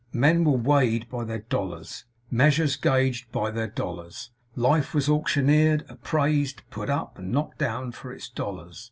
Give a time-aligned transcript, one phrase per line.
[0.13, 6.63] Men were weighed by their dollars, measures gauged by their dollars; life was auctioneered, appraised,
[6.71, 8.79] put up, and knocked down for its dollars.